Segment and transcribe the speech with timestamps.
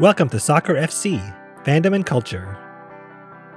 [0.00, 1.20] Welcome to Soccer FC,
[1.62, 2.56] Fandom and Culture.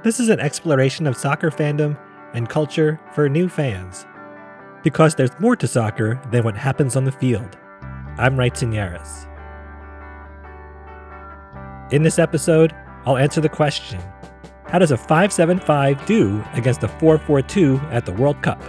[0.04, 1.98] This is an exploration of soccer fandom
[2.34, 4.06] and culture for new fans.
[4.84, 7.58] Because there's more to soccer than what happens on the field.
[8.18, 9.26] I'm Wright Seneres.
[11.94, 12.76] In this episode,
[13.06, 14.02] I'll answer the question
[14.68, 18.62] How does a 575 do against a 442 at the World Cup?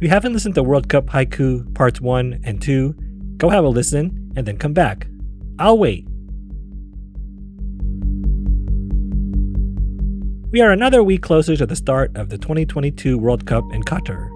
[0.00, 2.94] If you haven't listened to World Cup Haiku Parts 1 and 2,
[3.36, 5.06] go have a listen and then come back.
[5.58, 6.06] I'll wait.
[10.52, 14.30] We are another week closer to the start of the 2022 World Cup in Qatar.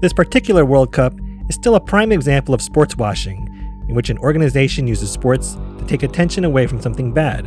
[0.00, 1.12] This particular World Cup
[1.50, 3.46] is still a prime example of sports washing,
[3.90, 7.44] in which an organization uses sports to take attention away from something bad.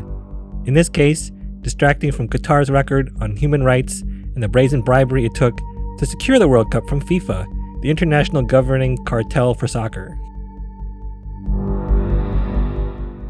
[0.66, 1.32] In this case,
[1.62, 5.60] distracting from Qatar's record on human rights and the brazen bribery it took
[5.98, 7.46] to secure the World Cup from FIFA,
[7.82, 10.18] the international governing cartel for soccer.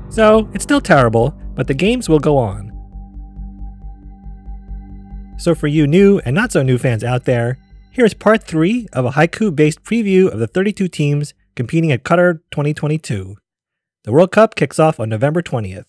[0.10, 2.72] So, it's still terrible, but the games will go on.
[5.38, 7.58] So, for you new and not so new fans out there,
[7.92, 12.04] here is part 3 of a haiku based preview of the 32 teams competing at
[12.04, 13.38] Qatar 2022.
[14.04, 15.86] The World Cup kicks off on November 20th.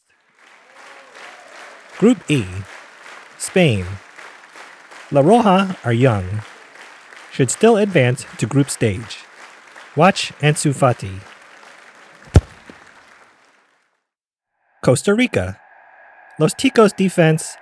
[1.99, 2.45] Group E
[3.39, 3.87] Spain.
[5.11, 6.25] La Roja are young,
[7.35, 9.25] should still advance to group stage.
[9.97, 11.19] Watch Ansu Fati.
[14.85, 15.59] Costa Rica.
[16.39, 17.57] Los Ticos defense,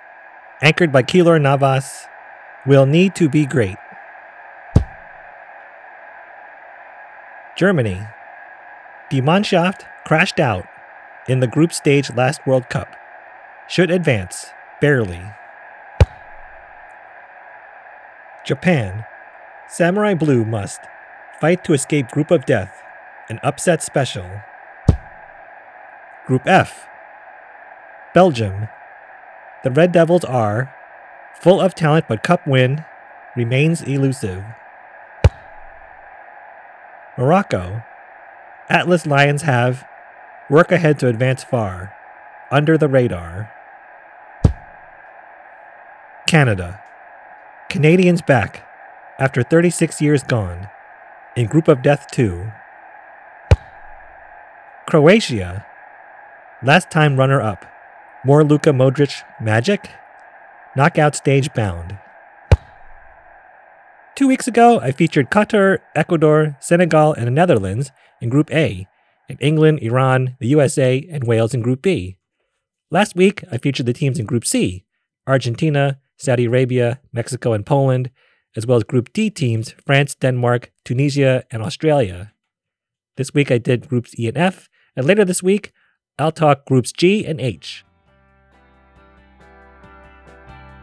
[0.61, 2.05] anchored by Keylor Navas,
[2.67, 3.77] will need to be great.
[7.57, 7.99] Germany.
[9.09, 10.67] Die Mannschaft crashed out
[11.27, 12.95] in the group stage last World Cup.
[13.67, 14.45] Should advance,
[14.79, 15.21] barely.
[18.45, 19.05] Japan.
[19.73, 20.81] Samurai Blue must
[21.41, 22.83] fight to escape Group of Death,
[23.27, 24.29] an upset special.
[26.27, 26.85] Group F
[28.13, 28.67] Belgium.
[29.63, 30.71] The Red Devils are
[31.41, 32.85] full of talent, but cup win
[33.35, 34.43] remains elusive.
[37.17, 37.81] Morocco.
[38.69, 39.87] Atlas Lions have
[40.51, 41.95] work ahead to advance far,
[42.51, 43.51] under the radar.
[46.27, 46.79] Canada.
[47.69, 48.67] Canadians back
[49.19, 50.67] after 36 years gone,
[51.35, 52.51] in Group of Death 2.
[54.87, 55.65] Croatia,
[56.63, 57.65] last time runner up,
[58.25, 59.89] more Luka Modric magic?
[60.75, 61.97] Knockout stage bound.
[64.15, 67.91] Two weeks ago, I featured Qatar, Ecuador, Senegal, and the Netherlands
[68.21, 68.87] in Group A,
[69.29, 72.17] and England, Iran, the USA, and Wales in Group B.
[72.91, 74.85] Last week, I featured the teams in Group C
[75.25, 78.11] Argentina, Saudi Arabia, Mexico, and Poland,
[78.55, 82.33] as well as Group D teams France, Denmark, Tunisia, and Australia.
[83.17, 85.71] This week I did Groups E and F, and later this week
[86.19, 87.85] I'll talk Groups G and H.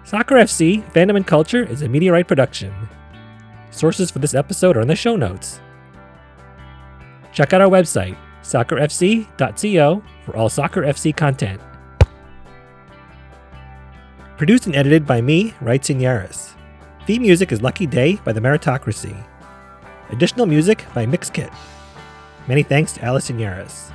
[0.04, 2.74] Soccer FC Fandom and Culture is a MeteorWright production.
[3.70, 5.60] Sources for this episode are in the show notes.
[7.32, 11.60] Check out our website, soccerfc.co, for all Soccer FC content.
[14.36, 16.54] Produced and edited by me, Wright Seneres.
[17.06, 19.16] Theme music is Lucky Day by the Meritocracy.
[20.10, 21.52] Additional music by Mixkit.
[22.46, 23.90] Many thanks to Alice Seneres.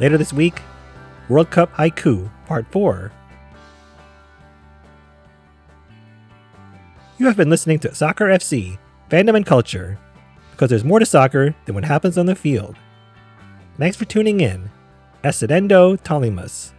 [0.00, 0.60] Later this week,
[1.28, 3.12] World Cup Haiku, Part 4.
[7.18, 8.76] You have been listening to Soccer FC,
[9.08, 9.96] Fandom and Culture,
[10.50, 12.76] because there's more to soccer than what happens on the field.
[13.78, 14.68] Thanks for tuning in.
[15.22, 16.72] Esedendo Tolimus.